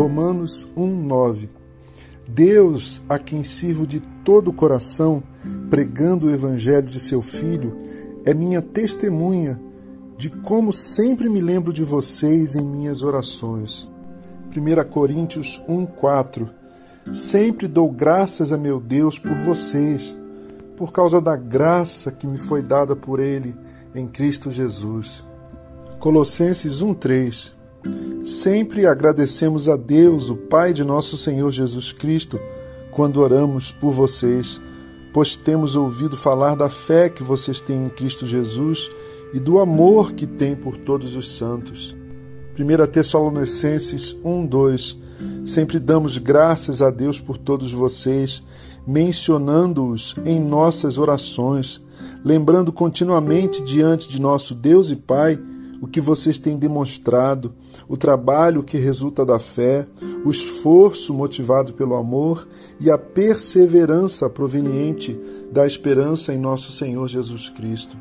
Romanos 0.00 0.66
1:9. 0.74 1.50
Deus, 2.26 3.02
a 3.06 3.18
quem 3.18 3.44
sirvo 3.44 3.86
de 3.86 4.00
todo 4.24 4.48
o 4.48 4.52
coração, 4.54 5.22
pregando 5.68 6.26
o 6.26 6.30
evangelho 6.30 6.86
de 6.86 6.98
seu 6.98 7.20
filho, 7.20 7.76
é 8.24 8.32
minha 8.32 8.62
testemunha 8.62 9.60
de 10.16 10.30
como 10.30 10.72
sempre 10.72 11.28
me 11.28 11.42
lembro 11.42 11.70
de 11.70 11.84
vocês 11.84 12.56
em 12.56 12.64
minhas 12.64 13.02
orações. 13.02 13.86
1 14.50 14.84
Coríntios 14.84 15.60
1:4. 15.68 16.48
Sempre 17.12 17.68
dou 17.68 17.90
graças 17.90 18.52
a 18.52 18.56
meu 18.56 18.80
Deus 18.80 19.18
por 19.18 19.34
vocês, 19.44 20.16
por 20.78 20.92
causa 20.92 21.20
da 21.20 21.36
graça 21.36 22.10
que 22.10 22.26
me 22.26 22.38
foi 22.38 22.62
dada 22.62 22.96
por 22.96 23.20
ele 23.20 23.54
em 23.94 24.08
Cristo 24.08 24.50
Jesus. 24.50 25.22
Colossenses 25.98 26.80
1:3. 26.80 27.59
Sempre 28.24 28.86
agradecemos 28.86 29.68
a 29.68 29.76
Deus, 29.76 30.30
o 30.30 30.36
Pai 30.36 30.72
de 30.72 30.84
nosso 30.84 31.16
Senhor 31.16 31.50
Jesus 31.50 31.92
Cristo, 31.92 32.38
quando 32.90 33.20
oramos 33.20 33.72
por 33.72 33.92
vocês, 33.92 34.60
pois 35.12 35.36
temos 35.36 35.74
ouvido 35.74 36.16
falar 36.16 36.54
da 36.54 36.68
fé 36.68 37.08
que 37.08 37.22
vocês 37.22 37.60
têm 37.60 37.86
em 37.86 37.88
Cristo 37.88 38.26
Jesus 38.26 38.90
e 39.32 39.38
do 39.38 39.58
amor 39.58 40.12
que 40.12 40.26
têm 40.26 40.54
por 40.54 40.76
todos 40.76 41.16
os 41.16 41.30
santos. 41.36 41.96
1 42.58 42.86
Tessalonicenses 42.86 44.14
1:2 44.24 44.96
Sempre 45.44 45.78
damos 45.78 46.18
graças 46.18 46.80
a 46.82 46.90
Deus 46.90 47.18
por 47.18 47.36
todos 47.36 47.72
vocês, 47.72 48.42
mencionando-os 48.86 50.14
em 50.24 50.40
nossas 50.40 50.98
orações, 50.98 51.80
lembrando 52.24 52.72
continuamente 52.72 53.62
diante 53.62 54.08
de 54.08 54.20
nosso 54.20 54.54
Deus 54.54 54.90
e 54.90 54.96
Pai 54.96 55.38
o 55.80 55.86
que 55.86 56.00
vocês 56.00 56.38
têm 56.38 56.58
demonstrado, 56.58 57.54
o 57.88 57.96
trabalho 57.96 58.62
que 58.62 58.76
resulta 58.76 59.24
da 59.24 59.38
fé, 59.38 59.86
o 60.24 60.30
esforço 60.30 61.14
motivado 61.14 61.72
pelo 61.72 61.94
amor 61.94 62.46
e 62.78 62.90
a 62.90 62.98
perseverança 62.98 64.28
proveniente 64.28 65.18
da 65.50 65.66
esperança 65.66 66.34
em 66.34 66.38
nosso 66.38 66.70
Senhor 66.70 67.08
Jesus 67.08 67.48
Cristo. 67.48 67.96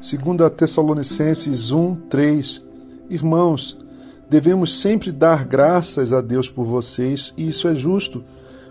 Segundo 0.00 0.44
a 0.44 0.50
Tessalonicenses 0.50 1.70
1, 1.70 1.94
3, 2.08 2.62
Irmãos, 3.12 3.76
devemos 4.30 4.80
sempre 4.80 5.12
dar 5.12 5.44
graças 5.44 6.14
a 6.14 6.22
Deus 6.22 6.48
por 6.48 6.64
vocês, 6.64 7.34
e 7.36 7.48
isso 7.48 7.68
é 7.68 7.74
justo, 7.74 8.24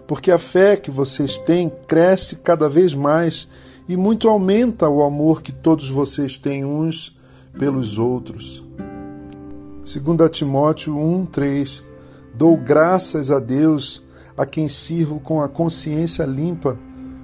porque 0.07 0.31
a 0.31 0.39
fé 0.39 0.75
que 0.75 0.89
vocês 0.89 1.37
têm 1.37 1.71
cresce 1.87 2.37
cada 2.37 2.67
vez 2.67 2.95
mais 2.95 3.47
e 3.87 3.95
muito 3.95 4.27
aumenta 4.27 4.89
o 4.89 5.03
amor 5.03 5.43
que 5.43 5.51
todos 5.51 5.89
vocês 5.91 6.37
têm 6.39 6.65
uns 6.65 7.15
pelos 7.57 7.97
outros. 7.97 8.63
2 9.83 10.29
Timóteo 10.31 10.95
1:3 10.95 11.83
Dou 12.33 12.55
graças 12.55 13.31
a 13.31 13.39
Deus 13.39 14.03
a 14.37 14.45
quem 14.45 14.67
sirvo 14.67 15.19
com 15.19 15.41
a 15.41 15.49
consciência 15.49 16.23
limpa, 16.23 16.77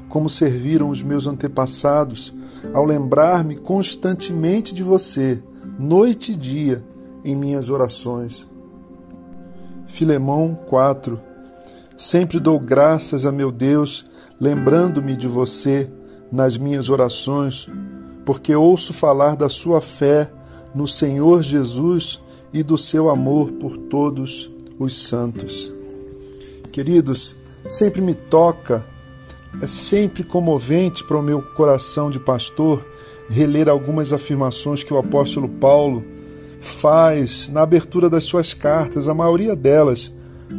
como 0.09 0.30
serviram 0.30 0.89
os 0.89 1.02
meus 1.02 1.28
antepassados, 1.28 2.33
ao 2.73 2.86
lembrar-me 2.86 3.55
constantemente 3.55 4.73
de 4.73 4.83
você, 4.83 5.42
noite 5.80 6.33
e 6.33 6.36
dia, 6.36 6.83
em 7.23 7.36
minhas 7.36 7.70
orações. 7.70 8.45
Filemão 9.88 10.58
4 10.67 11.20
Sempre 11.98 12.39
dou 12.39 12.59
graças 12.59 13.25
a 13.25 13.31
meu 13.31 13.52
Deus, 13.52 14.05
lembrando-me 14.39 15.16
de 15.16 15.28
você 15.28 15.89
nas 16.31 16.55
minhas 16.55 16.89
orações, 16.89 17.67
porque 18.28 18.53
ouço 18.53 18.92
falar 18.92 19.38
da 19.38 19.47
sua 19.47 19.80
fé 19.80 20.30
no 20.75 20.86
Senhor 20.86 21.42
Jesus 21.42 22.22
e 22.52 22.61
do 22.61 22.78
seu 22.78 23.09
amor 23.09 23.53
por 23.53 23.78
todos 23.78 24.52
os 24.78 24.97
santos. 25.08 25.73
Queridos, 26.73 27.38
sempre 27.65 28.02
me 28.02 28.14
toca, 28.14 28.86
é 29.61 29.67
sempre 29.67 30.26
comovente 30.26 31.05
para 31.05 31.17
o 31.17 31.23
meu 31.23 31.42
coração 31.42 32.11
de 32.11 32.20
pastor 32.20 32.86
reler 33.30 33.70
algumas 33.70 34.11
afirmações 34.11 34.83
que 34.83 34.94
o 34.94 34.98
apóstolo 34.98 35.48
Paulo 35.48 36.04
faz 36.59 37.48
na 37.48 37.61
abertura 37.61 38.09
das 38.09 38.26
suas 38.26 38.54
cartas, 38.54 39.08
a 39.08 39.14
maioria 39.14 39.55
delas, 39.55 40.14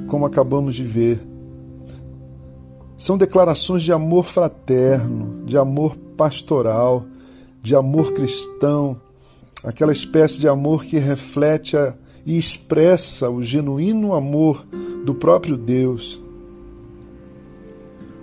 como 0.07 0.25
acabamos 0.25 0.75
de 0.75 0.85
ver. 0.85 1.21
São 2.97 3.19
declarações 3.19 3.83
de 3.83 3.93
amor 3.93 4.25
fraterno, 4.25 5.45
de 5.45 5.59
amor 5.59 5.97
pastoral, 6.17 7.05
de 7.63 7.75
amor 7.75 8.13
cristão, 8.13 9.01
aquela 9.65 9.93
espécie 9.93 10.39
de 10.39 10.49
amor 10.49 10.85
que 10.85 10.99
reflete 10.99 11.77
a, 11.77 11.95
e 12.25 12.37
expressa 12.37 13.31
o 13.31 13.43
genuíno 13.43 14.15
amor 14.15 14.67
do 15.05 15.15
próprio 15.15 15.57
Deus. 15.57 16.21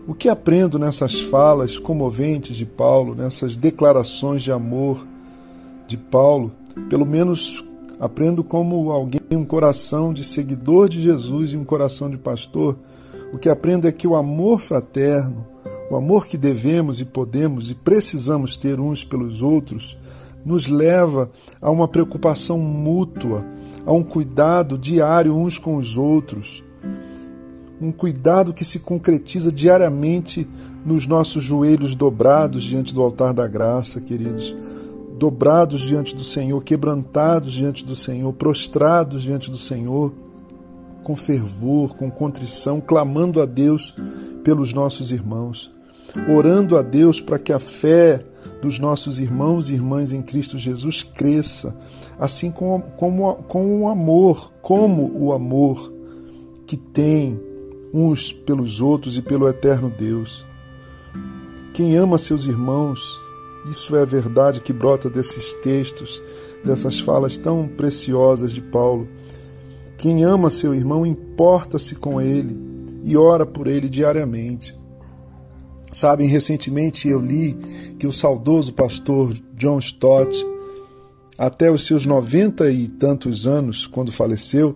O 0.07 0.13
que 0.13 0.29
aprendo 0.29 0.78
nessas 0.78 1.22
falas 1.22 1.79
comoventes 1.79 2.56
de 2.56 2.66
Paulo, 2.66 3.16
nessas 3.16 3.57
declarações 3.57 4.44
de 4.44 4.51
amor 4.51 5.06
de 5.88 5.97
Paulo, 5.97 6.51
pelo 6.90 7.06
menos 7.06 7.40
aprendo 8.00 8.44
como 8.44 8.91
alguém 8.91 9.22
um 9.31 9.45
coração 9.45 10.13
de 10.13 10.24
seguidor 10.24 10.90
de 10.90 11.01
Jesus 11.01 11.53
e 11.53 11.57
um 11.57 11.63
coração 11.63 12.09
de 12.09 12.18
pastor. 12.18 12.78
O 13.34 13.38
que 13.38 13.50
aprendo 13.50 13.88
é 13.88 13.91
que 13.91 14.07
o 14.07 14.16
amor 14.16 14.59
fraterno, 14.59 15.45
o 15.90 15.96
amor 15.96 16.25
que 16.25 16.38
devemos 16.38 17.00
e 17.00 17.06
podemos 17.06 17.69
e 17.69 17.75
precisamos 17.75 18.57
ter 18.57 18.79
uns 18.79 19.03
pelos 19.03 19.41
outros 19.41 19.97
nos 20.44 20.68
leva 20.68 21.31
a 21.59 21.72
uma 21.72 21.88
preocupação 21.88 22.59
mútua, 22.59 23.44
a 23.85 23.91
um 23.91 24.03
cuidado 24.03 24.78
diário 24.78 25.35
uns 25.35 25.57
com 25.57 25.75
os 25.78 25.97
outros. 25.97 26.63
Um 27.81 27.91
cuidado 27.91 28.53
que 28.53 28.63
se 28.63 28.79
concretiza 28.79 29.51
diariamente 29.51 30.47
nos 30.85 31.07
nossos 31.07 31.44
joelhos 31.44 31.95
dobrados 31.95 32.63
diante 32.63 32.94
do 32.94 33.01
altar 33.01 33.34
da 33.34 33.47
graça, 33.47 34.00
queridos. 34.00 34.56
Dobrados 35.18 35.81
diante 35.81 36.16
do 36.16 36.24
Senhor, 36.24 36.63
quebrantados 36.63 37.53
diante 37.53 37.84
do 37.84 37.95
Senhor, 37.95 38.31
prostrados 38.34 39.24
diante 39.24 39.50
do 39.50 39.57
Senhor, 39.57 40.13
com 41.03 41.16
fervor, 41.16 41.95
com 41.95 42.09
contrição, 42.12 42.79
clamando 42.79 43.41
a 43.41 43.45
Deus 43.45 43.95
pelos 44.44 44.74
nossos 44.74 45.12
irmãos 45.12 45.75
orando 46.29 46.77
a 46.77 46.81
Deus 46.81 47.19
para 47.19 47.39
que 47.39 47.51
a 47.51 47.59
fé 47.59 48.23
dos 48.61 48.79
nossos 48.79 49.19
irmãos 49.19 49.69
e 49.69 49.73
irmãs 49.73 50.11
em 50.11 50.21
Cristo 50.21 50.57
Jesus 50.57 51.03
cresça, 51.03 51.75
assim 52.19 52.51
como, 52.51 52.83
como, 52.97 53.35
com 53.47 53.81
o 53.81 53.89
amor, 53.89 54.51
como 54.61 55.11
o 55.13 55.33
amor 55.33 55.91
que 56.65 56.77
tem 56.77 57.39
uns 57.93 58.33
pelos 58.33 58.81
outros 58.81 59.17
e 59.17 59.21
pelo 59.21 59.47
eterno 59.47 59.89
Deus. 59.89 60.45
Quem 61.73 61.95
ama 61.95 62.17
seus 62.17 62.45
irmãos, 62.45 62.99
isso 63.69 63.95
é 63.95 64.01
a 64.01 64.05
verdade 64.05 64.61
que 64.61 64.73
brota 64.73 65.09
desses 65.09 65.53
textos, 65.55 66.21
dessas 66.63 66.99
falas 66.99 67.37
tão 67.37 67.67
preciosas 67.67 68.53
de 68.53 68.61
Paulo. 68.61 69.07
Quem 69.97 70.23
ama 70.23 70.49
seu 70.49 70.73
irmão 70.73 71.05
importa-se 71.05 71.95
com 71.95 72.19
ele 72.19 72.57
e 73.03 73.15
ora 73.15 73.45
por 73.45 73.67
ele 73.67 73.87
diariamente. 73.87 74.75
Sabem, 75.95 76.28
recentemente 76.28 77.07
eu 77.07 77.22
li 77.22 77.57
que 77.97 78.06
o 78.06 78.11
saudoso 78.11 78.73
pastor 78.73 79.31
John 79.53 79.79
Stott, 79.79 80.45
até 81.38 81.72
os 81.72 81.88
seus 81.88 82.06
noventa 82.06 82.69
e 82.69 82.89
tantos 82.89 83.47
anos, 83.47 83.88
quando 83.88 84.11
faleceu, 84.11 84.75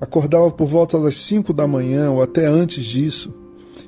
acordava 0.00 0.52
por 0.52 0.68
volta 0.68 1.00
das 1.00 1.16
cinco 1.16 1.52
da 1.52 1.66
manhã 1.66 2.12
ou 2.12 2.22
até 2.22 2.46
antes 2.46 2.84
disso, 2.84 3.34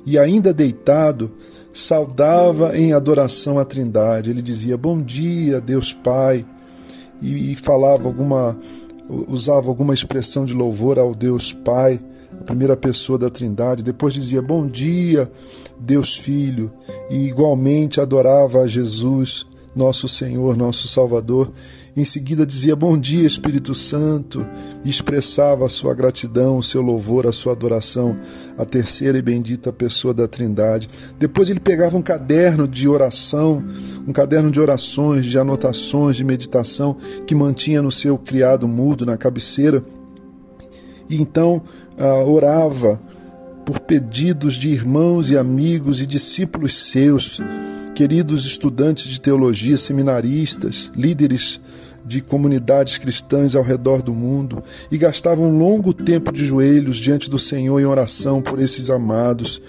e 0.05 0.19
ainda 0.19 0.53
deitado, 0.53 1.31
saudava 1.71 2.77
em 2.77 2.91
adoração 2.91 3.57
à 3.57 3.63
Trindade. 3.63 4.29
Ele 4.29 4.41
dizia: 4.41 4.75
Bom 4.75 5.01
dia, 5.01 5.61
Deus 5.61 5.93
Pai, 5.93 6.45
e, 7.21 7.53
e 7.53 7.55
falava 7.55 8.05
alguma, 8.05 8.59
usava 9.29 9.69
alguma 9.69 9.93
expressão 9.93 10.43
de 10.43 10.53
louvor 10.53 10.99
ao 10.99 11.15
Deus 11.15 11.53
Pai 11.53 12.01
a 12.39 12.43
primeira 12.43 12.75
pessoa 12.75 13.17
da 13.17 13.29
Trindade. 13.29 13.83
Depois 13.83 14.13
dizia: 14.13 14.41
Bom 14.41 14.67
dia, 14.67 15.31
Deus 15.79 16.17
Filho, 16.17 16.71
e 17.09 17.27
igualmente 17.27 17.99
adorava 17.99 18.61
a 18.61 18.67
Jesus, 18.67 19.45
nosso 19.75 20.07
Senhor, 20.07 20.55
nosso 20.55 20.87
Salvador. 20.87 21.51
Em 21.97 22.03
seguida 22.03 22.45
dizia: 22.45 22.75
Bom 22.75 22.97
dia, 22.97 23.25
Espírito 23.25 23.73
Santo, 23.73 24.45
e 24.83 24.89
expressava 24.89 25.65
a 25.65 25.69
sua 25.69 25.93
gratidão, 25.93 26.57
o 26.57 26.63
seu 26.63 26.81
louvor, 26.81 27.25
a 27.25 27.31
sua 27.31 27.53
adoração, 27.53 28.17
a 28.57 28.65
terceira 28.65 29.17
e 29.17 29.21
bendita 29.21 29.71
pessoa 29.71 30.13
da 30.13 30.27
Trindade. 30.27 30.89
Depois 31.17 31.49
ele 31.49 31.59
pegava 31.59 31.95
um 31.95 32.01
caderno 32.01 32.67
de 32.67 32.87
oração, 32.87 33.63
um 34.05 34.11
caderno 34.11 34.51
de 34.51 34.59
orações, 34.59 35.25
de 35.25 35.39
anotações, 35.39 36.17
de 36.17 36.25
meditação 36.25 36.97
que 37.25 37.33
mantinha 37.33 37.81
no 37.81 37.91
seu 37.91 38.17
criado 38.17 38.67
mudo 38.67 39.05
na 39.05 39.15
cabeceira 39.15 39.81
e 41.09 41.21
então 41.21 41.61
uh, 41.97 42.29
orava 42.29 42.99
por 43.65 43.79
pedidos 43.79 44.55
de 44.55 44.69
irmãos 44.69 45.31
e 45.31 45.37
amigos 45.37 45.99
e 46.01 46.05
discípulos 46.05 46.75
seus, 46.75 47.39
queridos 47.95 48.45
estudantes 48.45 49.05
de 49.05 49.19
teologia, 49.19 49.77
seminaristas, 49.77 50.91
líderes 50.95 51.59
de 52.05 52.21
comunidades 52.21 52.99
cristãs 52.99 53.55
ao 53.55 53.63
redor 53.63 54.03
do 54.03 54.13
mundo 54.13 54.63
e 54.91 54.97
gastavam 54.97 55.49
um 55.49 55.57
longo 55.57 55.91
tempo 55.91 56.31
de 56.31 56.45
joelhos 56.45 56.97
diante 56.97 57.27
do 57.27 57.39
Senhor 57.39 57.79
em 57.79 57.85
oração 57.85 58.43
por 58.43 58.59
esses 58.59 58.91
amados, 58.91 59.59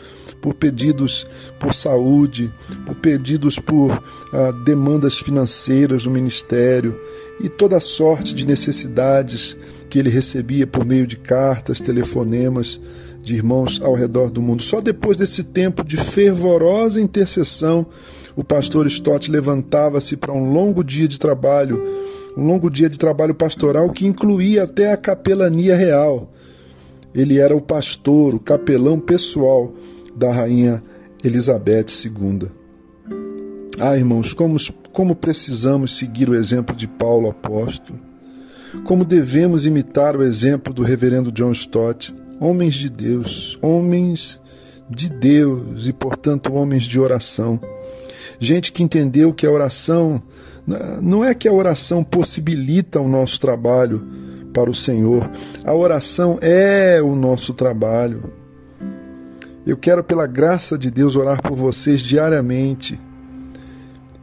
por 0.42 0.52
pedidos 0.52 1.26
por 1.58 1.72
saúde, 1.72 2.52
por 2.84 2.94
pedidos 2.96 3.58
por 3.58 3.90
ah, 4.32 4.52
demandas 4.66 5.18
financeiras 5.18 6.04
no 6.04 6.10
ministério 6.10 7.00
e 7.40 7.48
toda 7.48 7.80
sorte 7.80 8.34
de 8.34 8.46
necessidades 8.46 9.56
que 9.88 9.98
ele 9.98 10.10
recebia 10.10 10.66
por 10.66 10.84
meio 10.84 11.06
de 11.06 11.16
cartas, 11.16 11.80
telefonemas 11.80 12.80
de 13.22 13.34
irmãos 13.34 13.80
ao 13.82 13.94
redor 13.94 14.30
do 14.30 14.40
mundo. 14.40 14.62
Só 14.62 14.80
depois 14.80 15.16
desse 15.16 15.42
tempo 15.42 15.82
de 15.82 15.96
fervorosa 15.96 17.00
intercessão, 17.00 17.86
o 18.36 18.44
pastor 18.44 18.86
Stott 18.86 19.30
levantava-se 19.30 20.16
para 20.16 20.32
um 20.32 20.52
longo 20.52 20.84
dia 20.84 21.08
de 21.08 21.18
trabalho 21.18 21.82
um 22.36 22.46
longo 22.46 22.70
dia 22.70 22.88
de 22.88 22.98
trabalho 22.98 23.34
pastoral 23.34 23.90
que 23.90 24.06
incluía 24.06 24.64
até 24.64 24.92
a 24.92 24.96
capelania 24.96 25.74
real. 25.74 26.30
Ele 27.14 27.38
era 27.38 27.56
o 27.56 27.62
pastor, 27.62 28.34
o 28.34 28.38
capelão 28.38 29.00
pessoal 29.00 29.72
da 30.14 30.30
rainha 30.30 30.82
Elizabeth 31.24 31.86
II. 32.04 32.50
Ah, 33.80 33.96
irmãos, 33.96 34.34
como, 34.34 34.56
como 34.92 35.16
precisamos 35.16 35.96
seguir 35.96 36.28
o 36.28 36.34
exemplo 36.34 36.76
de 36.76 36.86
Paulo 36.86 37.30
apóstolo. 37.30 37.98
Como 38.84 39.04
devemos 39.04 39.66
imitar 39.66 40.16
o 40.16 40.22
exemplo 40.22 40.72
do 40.72 40.82
reverendo 40.82 41.32
John 41.32 41.52
Stott, 41.52 42.14
homens 42.40 42.74
de 42.74 42.88
Deus, 42.88 43.58
homens 43.62 44.40
de 44.88 45.08
Deus 45.08 45.88
e, 45.88 45.92
portanto, 45.92 46.52
homens 46.54 46.84
de 46.84 46.98
oração. 46.98 47.60
Gente 48.38 48.72
que 48.72 48.82
entendeu 48.82 49.32
que 49.32 49.46
a 49.46 49.50
oração 49.50 50.22
não 51.00 51.24
é 51.24 51.32
que 51.32 51.48
a 51.48 51.52
oração 51.52 52.02
possibilita 52.02 53.00
o 53.00 53.08
nosso 53.08 53.40
trabalho 53.40 54.02
para 54.52 54.70
o 54.70 54.74
Senhor, 54.74 55.30
a 55.64 55.74
oração 55.74 56.38
é 56.40 57.00
o 57.02 57.14
nosso 57.14 57.54
trabalho. 57.54 58.32
Eu 59.66 59.76
quero, 59.76 60.02
pela 60.02 60.26
graça 60.26 60.78
de 60.78 60.90
Deus, 60.90 61.16
orar 61.16 61.42
por 61.42 61.54
vocês 61.54 62.00
diariamente. 62.00 63.00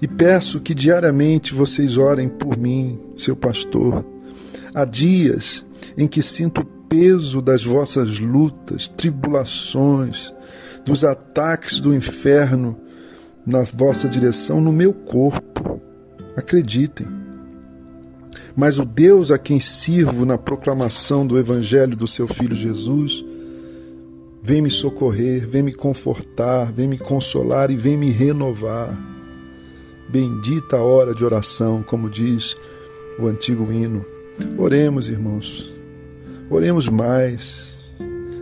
E 0.01 0.07
peço 0.07 0.59
que 0.59 0.73
diariamente 0.73 1.53
vocês 1.53 1.97
orem 1.97 2.29
por 2.29 2.57
mim, 2.57 2.99
seu 3.17 3.35
pastor. 3.35 4.03
Há 4.73 4.85
dias 4.85 5.63
em 5.97 6.07
que 6.07 6.21
sinto 6.21 6.61
o 6.61 6.65
peso 6.65 7.41
das 7.41 7.63
vossas 7.63 8.19
lutas, 8.19 8.87
tribulações, 8.87 10.33
dos 10.85 11.03
ataques 11.03 11.79
do 11.79 11.93
inferno 11.93 12.77
na 13.45 13.61
vossa 13.61 14.07
direção 14.07 14.59
no 14.59 14.71
meu 14.71 14.93
corpo. 14.93 15.81
Acreditem. 16.35 17.07
Mas 18.55 18.77
o 18.77 18.85
Deus 18.85 19.31
a 19.31 19.37
quem 19.37 19.59
sirvo 19.59 20.25
na 20.25 20.37
proclamação 20.37 21.25
do 21.25 21.37
Evangelho 21.37 21.95
do 21.95 22.07
seu 22.07 22.27
Filho 22.27 22.55
Jesus, 22.55 23.23
vem 24.41 24.61
me 24.61 24.69
socorrer, 24.69 25.47
vem 25.47 25.63
me 25.63 25.73
confortar, 25.73 26.71
vem 26.71 26.87
me 26.87 26.97
consolar 26.97 27.71
e 27.71 27.75
vem 27.75 27.97
me 27.97 28.09
renovar. 28.11 28.99
Bendita 30.09 30.77
a 30.77 30.81
hora 30.81 31.13
de 31.13 31.23
oração, 31.23 31.81
como 31.81 32.09
diz 32.09 32.55
o 33.19 33.27
antigo 33.27 33.71
hino. 33.71 34.12
Oremos, 34.57 35.09
irmãos, 35.09 35.69
oremos 36.49 36.87
mais. 36.89 37.73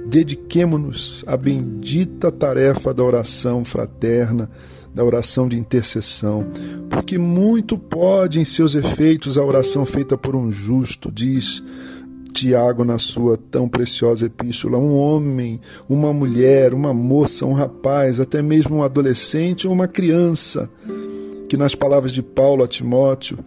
Dediquemo-nos 0.07 1.23
à 1.25 1.38
bendita 1.38 2.31
tarefa 2.31 2.93
da 2.93 3.03
oração 3.03 3.63
fraterna 3.63 4.49
da 4.93 5.03
oração 5.03 5.47
de 5.47 5.57
intercessão, 5.57 6.45
porque 6.89 7.17
muito 7.17 7.77
pode 7.77 8.39
em 8.39 8.45
seus 8.45 8.75
efeitos 8.75 9.38
a 9.38 9.43
oração 9.43 9.85
feita 9.85 10.17
por 10.17 10.35
um 10.35 10.51
justo, 10.51 11.11
diz 11.11 11.63
Tiago 12.33 12.83
na 12.83 12.97
sua 12.97 13.38
tão 13.38 13.67
preciosa 13.67 14.25
epístola. 14.25 14.77
Um 14.77 14.95
homem, 14.95 15.59
uma 15.88 16.13
mulher, 16.13 16.73
uma 16.73 16.93
moça, 16.93 17.45
um 17.45 17.53
rapaz, 17.53 18.19
até 18.19 18.41
mesmo 18.41 18.77
um 18.77 18.83
adolescente 18.83 19.67
ou 19.67 19.73
uma 19.73 19.88
criança, 19.88 20.69
que 21.47 21.57
nas 21.57 21.75
palavras 21.75 22.11
de 22.11 22.21
Paulo 22.21 22.63
a 22.63 22.67
Timóteo 22.67 23.38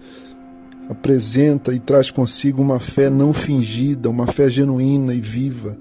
apresenta 0.89 1.73
e 1.73 1.79
traz 1.79 2.11
consigo 2.11 2.61
uma 2.63 2.79
fé 2.79 3.09
não 3.09 3.33
fingida, 3.33 4.11
uma 4.11 4.27
fé 4.27 4.49
genuína 4.51 5.15
e 5.15 5.21
viva. 5.21 5.77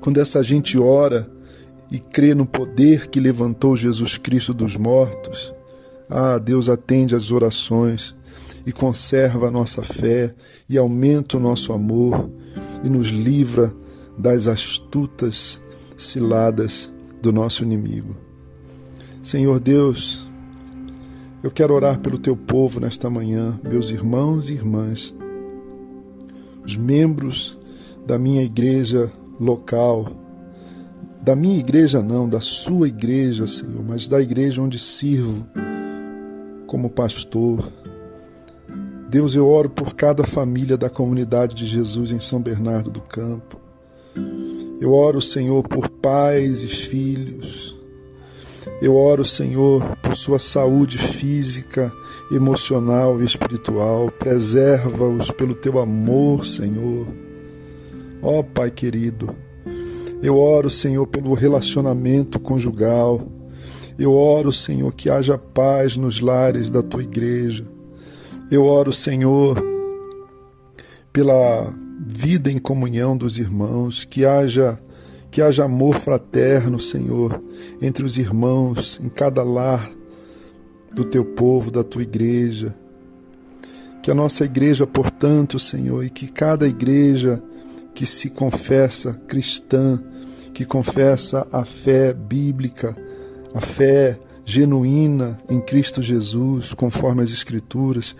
Quando 0.00 0.20
essa 0.20 0.42
gente 0.42 0.78
ora, 0.78 1.28
e 1.90 1.98
crê 1.98 2.34
no 2.34 2.46
poder 2.46 3.08
que 3.08 3.20
levantou 3.20 3.76
Jesus 3.76 4.18
Cristo 4.18 4.52
dos 4.52 4.76
mortos, 4.76 5.52
ah, 6.08 6.38
Deus 6.38 6.68
atende 6.68 7.14
às 7.14 7.30
orações 7.30 8.14
e 8.64 8.72
conserva 8.72 9.48
a 9.48 9.50
nossa 9.50 9.82
fé 9.82 10.34
e 10.68 10.76
aumenta 10.76 11.36
o 11.36 11.40
nosso 11.40 11.72
amor 11.72 12.28
e 12.82 12.88
nos 12.88 13.08
livra 13.08 13.72
das 14.18 14.48
astutas 14.48 15.60
ciladas 15.96 16.92
do 17.22 17.32
nosso 17.32 17.62
inimigo. 17.62 18.16
Senhor 19.22 19.60
Deus, 19.60 20.28
eu 21.46 21.50
quero 21.52 21.72
orar 21.72 22.00
pelo 22.00 22.18
teu 22.18 22.36
povo 22.36 22.80
nesta 22.80 23.08
manhã, 23.08 23.56
meus 23.62 23.92
irmãos 23.92 24.50
e 24.50 24.54
irmãs, 24.54 25.14
os 26.64 26.76
membros 26.76 27.56
da 28.04 28.18
minha 28.18 28.42
igreja 28.42 29.12
local, 29.38 30.10
da 31.22 31.36
minha 31.36 31.56
igreja 31.56 32.02
não, 32.02 32.28
da 32.28 32.40
sua 32.40 32.88
igreja, 32.88 33.46
Senhor, 33.46 33.80
mas 33.86 34.08
da 34.08 34.20
igreja 34.20 34.60
onde 34.60 34.76
sirvo 34.76 35.46
como 36.66 36.90
pastor. 36.90 37.70
Deus, 39.08 39.36
eu 39.36 39.46
oro 39.46 39.70
por 39.70 39.94
cada 39.94 40.24
família 40.24 40.76
da 40.76 40.90
comunidade 40.90 41.54
de 41.54 41.64
Jesus 41.64 42.10
em 42.10 42.18
São 42.18 42.40
Bernardo 42.40 42.90
do 42.90 43.00
Campo. 43.00 43.60
Eu 44.80 44.92
oro, 44.92 45.20
Senhor, 45.20 45.62
por 45.62 45.88
pais 45.88 46.64
e 46.64 46.66
filhos. 46.66 47.75
Eu 48.80 48.94
oro, 48.94 49.24
Senhor, 49.24 49.82
por 50.02 50.14
sua 50.14 50.38
saúde 50.38 50.98
física, 50.98 51.92
emocional 52.30 53.20
e 53.22 53.24
espiritual. 53.24 54.10
Preserva-os 54.10 55.30
pelo 55.30 55.54
teu 55.54 55.78
amor, 55.78 56.44
Senhor. 56.44 57.06
Ó 58.22 58.42
Pai 58.42 58.70
querido, 58.70 59.34
eu 60.22 60.36
oro, 60.36 60.68
Senhor, 60.68 61.06
pelo 61.06 61.34
relacionamento 61.34 62.40
conjugal. 62.40 63.20
Eu 63.98 64.12
oro, 64.12 64.50
Senhor, 64.52 64.92
que 64.94 65.08
haja 65.08 65.38
paz 65.38 65.96
nos 65.96 66.20
lares 66.20 66.70
da 66.70 66.82
tua 66.82 67.02
igreja. 67.02 67.64
Eu 68.50 68.64
oro, 68.64 68.92
Senhor, 68.92 69.62
pela 71.12 71.72
vida 72.06 72.50
em 72.50 72.58
comunhão 72.58 73.16
dos 73.16 73.38
irmãos, 73.38 74.04
que 74.04 74.24
haja 74.24 74.78
que 75.36 75.42
haja 75.42 75.66
amor 75.66 76.00
fraterno, 76.00 76.80
Senhor, 76.80 77.38
entre 77.82 78.02
os 78.06 78.16
irmãos, 78.16 78.98
em 79.02 79.10
cada 79.10 79.42
lar 79.42 79.86
do 80.94 81.04
teu 81.04 81.26
povo, 81.26 81.70
da 81.70 81.84
tua 81.84 82.00
igreja. 82.00 82.74
Que 84.02 84.10
a 84.10 84.14
nossa 84.14 84.46
igreja, 84.46 84.86
portanto, 84.86 85.58
Senhor, 85.58 86.02
e 86.02 86.08
que 86.08 86.26
cada 86.26 86.66
igreja 86.66 87.42
que 87.94 88.06
se 88.06 88.30
confessa 88.30 89.20
cristã, 89.28 90.02
que 90.54 90.64
confessa 90.64 91.46
a 91.52 91.66
fé 91.66 92.14
bíblica, 92.14 92.96
a 93.52 93.60
fé 93.60 94.18
genuína 94.42 95.38
em 95.50 95.60
Cristo 95.60 96.00
Jesus, 96.00 96.72
conforme 96.72 97.22
as 97.22 97.30
Escrituras. 97.30 98.16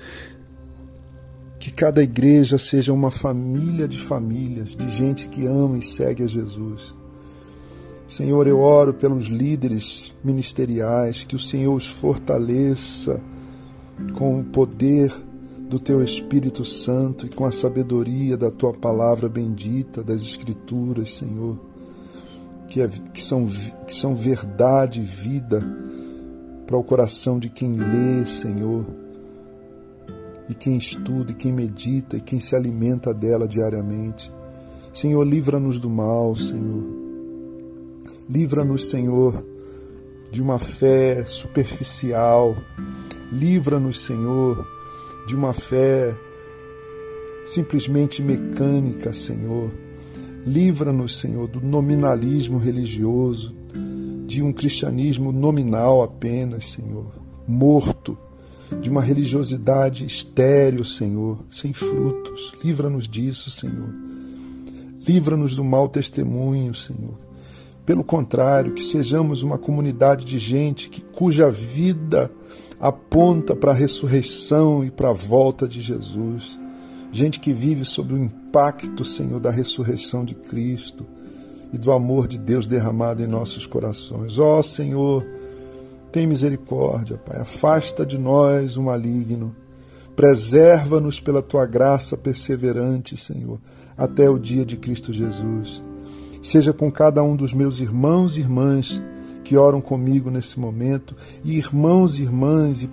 Que 1.58 1.70
cada 1.70 2.02
igreja 2.02 2.58
seja 2.58 2.92
uma 2.92 3.10
família 3.10 3.88
de 3.88 3.98
famílias, 3.98 4.76
de 4.76 4.90
gente 4.90 5.28
que 5.28 5.46
ama 5.46 5.78
e 5.78 5.82
segue 5.82 6.22
a 6.22 6.26
Jesus. 6.26 6.94
Senhor, 8.06 8.46
eu 8.46 8.60
oro 8.60 8.94
pelos 8.94 9.26
líderes 9.26 10.14
ministeriais, 10.22 11.24
que 11.24 11.34
o 11.34 11.40
Senhor 11.40 11.74
os 11.74 11.88
fortaleça 11.88 13.20
com 14.14 14.38
o 14.38 14.44
poder 14.44 15.12
do 15.68 15.80
teu 15.80 16.00
Espírito 16.02 16.64
Santo 16.64 17.26
e 17.26 17.28
com 17.28 17.44
a 17.44 17.50
sabedoria 17.50 18.36
da 18.36 18.50
tua 18.50 18.72
palavra 18.72 19.28
bendita, 19.28 20.04
das 20.04 20.22
Escrituras, 20.22 21.14
Senhor, 21.14 21.58
que, 22.68 22.80
é, 22.80 22.88
que, 23.12 23.22
são, 23.22 23.44
que 23.86 23.94
são 23.94 24.14
verdade 24.14 25.00
e 25.00 25.04
vida 25.04 25.60
para 26.64 26.76
o 26.76 26.84
coração 26.84 27.40
de 27.40 27.48
quem 27.48 27.76
lê, 27.76 28.24
Senhor, 28.24 28.86
e 30.48 30.54
quem 30.54 30.76
estuda, 30.76 31.32
e 31.32 31.34
quem 31.34 31.52
medita, 31.52 32.16
e 32.16 32.20
quem 32.20 32.38
se 32.38 32.54
alimenta 32.54 33.12
dela 33.12 33.48
diariamente. 33.48 34.32
Senhor, 34.92 35.24
livra-nos 35.24 35.80
do 35.80 35.90
mal, 35.90 36.36
Senhor. 36.36 37.05
Livra-nos, 38.28 38.90
Senhor, 38.90 39.44
de 40.30 40.42
uma 40.42 40.58
fé 40.58 41.24
superficial. 41.24 42.56
Livra-nos, 43.30 44.00
Senhor, 44.00 44.66
de 45.26 45.36
uma 45.36 45.52
fé 45.52 46.16
simplesmente 47.44 48.20
mecânica, 48.20 49.12
Senhor. 49.12 49.70
Livra-nos, 50.44 51.18
Senhor, 51.18 51.46
do 51.46 51.60
nominalismo 51.60 52.58
religioso, 52.58 53.54
de 54.26 54.42
um 54.42 54.52
cristianismo 54.52 55.30
nominal 55.30 56.02
apenas, 56.02 56.66
Senhor, 56.66 57.12
morto, 57.46 58.18
de 58.80 58.90
uma 58.90 59.00
religiosidade 59.00 60.04
estéril, 60.04 60.84
Senhor, 60.84 61.38
sem 61.48 61.72
frutos. 61.72 62.52
Livra-nos 62.64 63.08
disso, 63.08 63.50
Senhor. 63.50 63.92
Livra-nos 65.06 65.54
do 65.54 65.62
mau 65.62 65.88
testemunho, 65.88 66.74
Senhor. 66.74 67.14
Pelo 67.86 68.02
contrário, 68.02 68.74
que 68.74 68.84
sejamos 68.84 69.44
uma 69.44 69.56
comunidade 69.56 70.24
de 70.24 70.40
gente 70.40 70.90
que, 70.90 71.00
cuja 71.00 71.48
vida 71.48 72.28
aponta 72.80 73.54
para 73.54 73.70
a 73.70 73.74
ressurreição 73.74 74.84
e 74.84 74.90
para 74.90 75.10
a 75.10 75.12
volta 75.12 75.68
de 75.68 75.80
Jesus. 75.80 76.58
Gente 77.12 77.38
que 77.38 77.52
vive 77.52 77.84
sob 77.84 78.12
o 78.12 78.18
impacto, 78.18 79.04
Senhor, 79.04 79.38
da 79.38 79.52
ressurreição 79.52 80.24
de 80.24 80.34
Cristo 80.34 81.06
e 81.72 81.78
do 81.78 81.92
amor 81.92 82.26
de 82.26 82.38
Deus 82.38 82.66
derramado 82.66 83.22
em 83.22 83.26
nossos 83.28 83.68
corações. 83.68 84.36
Ó 84.36 84.58
oh, 84.58 84.62
Senhor, 84.64 85.24
tem 86.10 86.26
misericórdia, 86.26 87.16
Pai. 87.16 87.40
Afasta 87.40 88.04
de 88.04 88.18
nós 88.18 88.76
o 88.76 88.82
maligno. 88.82 89.54
Preserva-nos 90.16 91.20
pela 91.20 91.40
tua 91.40 91.66
graça 91.66 92.16
perseverante, 92.16 93.16
Senhor, 93.16 93.60
até 93.96 94.28
o 94.28 94.38
dia 94.38 94.64
de 94.64 94.76
Cristo 94.76 95.12
Jesus. 95.12 95.82
Seja 96.46 96.72
com 96.72 96.92
cada 96.92 97.24
um 97.24 97.34
dos 97.34 97.52
meus 97.52 97.80
irmãos 97.80 98.36
e 98.36 98.40
irmãs 98.40 99.02
que 99.42 99.56
oram 99.56 99.80
comigo 99.80 100.30
nesse 100.30 100.60
momento, 100.60 101.16
e 101.44 101.58
irmãos 101.58 102.20
e 102.20 102.22
irmãs 102.22 102.84
e, 102.84 102.90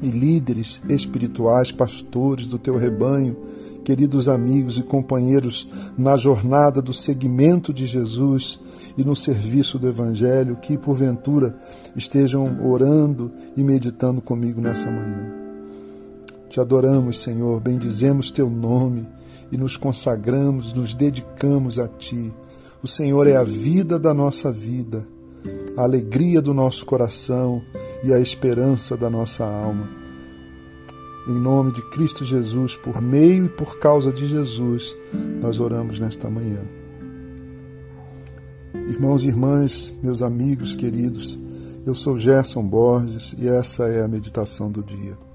e 0.00 0.08
líderes 0.08 0.80
espirituais, 0.88 1.70
pastores 1.70 2.46
do 2.46 2.58
teu 2.58 2.78
rebanho, 2.78 3.36
queridos 3.84 4.26
amigos 4.26 4.78
e 4.78 4.82
companheiros 4.82 5.68
na 5.98 6.16
jornada 6.16 6.80
do 6.80 6.94
seguimento 6.94 7.74
de 7.74 7.84
Jesus 7.84 8.58
e 8.96 9.04
no 9.04 9.14
serviço 9.14 9.78
do 9.78 9.86
Evangelho, 9.86 10.56
que 10.56 10.78
porventura 10.78 11.58
estejam 11.94 12.66
orando 12.66 13.30
e 13.54 13.62
meditando 13.62 14.22
comigo 14.22 14.62
nessa 14.62 14.90
manhã. 14.90 15.30
Te 16.48 16.58
adoramos, 16.58 17.18
Senhor, 17.18 17.60
bendizemos 17.60 18.30
teu 18.30 18.48
nome 18.48 19.06
e 19.52 19.58
nos 19.58 19.76
consagramos, 19.76 20.72
nos 20.72 20.94
dedicamos 20.94 21.78
a 21.78 21.86
ti. 21.86 22.32
O 22.82 22.86
Senhor 22.86 23.26
é 23.26 23.36
a 23.36 23.44
vida 23.44 23.98
da 23.98 24.14
nossa 24.14 24.50
vida 24.50 25.06
a 25.78 25.84
alegria 25.84 26.42
do 26.42 26.52
nosso 26.52 26.84
coração 26.84 27.62
e 28.02 28.12
a 28.12 28.18
esperança 28.18 28.96
da 28.96 29.08
nossa 29.08 29.44
alma. 29.44 29.88
Em 31.28 31.40
nome 31.40 31.70
de 31.70 31.88
Cristo 31.90 32.24
Jesus, 32.24 32.76
por 32.76 33.00
meio 33.00 33.44
e 33.44 33.48
por 33.48 33.78
causa 33.78 34.12
de 34.12 34.26
Jesus, 34.26 34.96
nós 35.40 35.60
oramos 35.60 36.00
nesta 36.00 36.28
manhã. 36.28 36.62
Irmãos 38.74 39.22
e 39.22 39.28
irmãs, 39.28 39.92
meus 40.02 40.20
amigos 40.20 40.74
queridos, 40.74 41.38
eu 41.86 41.94
sou 41.94 42.18
Gerson 42.18 42.64
Borges 42.64 43.32
e 43.38 43.46
essa 43.46 43.86
é 43.86 44.02
a 44.02 44.08
meditação 44.08 44.72
do 44.72 44.82
dia. 44.82 45.27